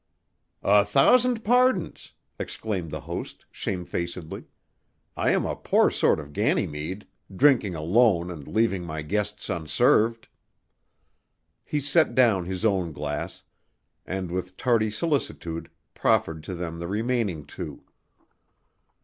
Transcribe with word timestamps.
"A 0.63 0.83
thousand 0.83 1.43
pardons!" 1.45 2.13
exclaimed 2.39 2.89
the 2.89 3.01
host, 3.01 3.45
shamefacedly. 3.51 4.45
"I 5.15 5.29
am 5.29 5.45
a 5.45 5.55
poor 5.55 5.91
sort 5.91 6.19
of 6.19 6.33
Ganymede 6.33 7.05
drinking 7.35 7.75
alone 7.75 8.31
and 8.31 8.47
leaving 8.47 8.83
my 8.83 9.03
guests 9.03 9.47
unserved!" 9.47 10.27
He 11.63 11.79
set 11.79 12.15
down 12.15 12.47
his 12.47 12.65
own 12.65 12.93
glass, 12.93 13.43
and 14.03 14.31
with 14.31 14.57
tardy 14.57 14.89
solicitude 14.89 15.69
proffered 15.93 16.43
to 16.45 16.55
them 16.55 16.79
the 16.79 16.87
remaining 16.87 17.45
two. 17.45 17.83